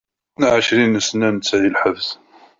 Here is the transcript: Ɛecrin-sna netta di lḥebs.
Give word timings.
Ɛecrin-sna 0.53 1.29
netta 1.35 1.57
di 1.61 1.69
lḥebs. 1.73 2.07